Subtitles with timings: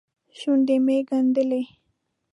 [0.37, 1.61] شونډې مې ګنډلې.